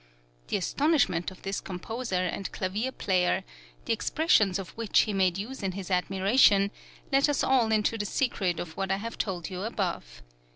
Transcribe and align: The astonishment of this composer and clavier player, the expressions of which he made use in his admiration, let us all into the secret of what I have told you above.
The 0.47 0.57
astonishment 0.57 1.29
of 1.29 1.43
this 1.43 1.61
composer 1.61 2.15
and 2.25 2.51
clavier 2.51 2.91
player, 2.91 3.43
the 3.85 3.93
expressions 3.93 4.57
of 4.57 4.69
which 4.71 5.01
he 5.01 5.13
made 5.13 5.37
use 5.37 5.61
in 5.61 5.73
his 5.73 5.91
admiration, 5.91 6.71
let 7.11 7.29
us 7.29 7.43
all 7.43 7.71
into 7.71 7.99
the 7.99 8.05
secret 8.07 8.59
of 8.59 8.75
what 8.75 8.89
I 8.89 8.97
have 8.97 9.19
told 9.19 9.51
you 9.51 9.61
above. 9.61 10.23